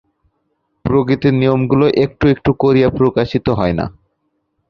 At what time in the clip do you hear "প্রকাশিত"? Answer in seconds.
2.89-3.45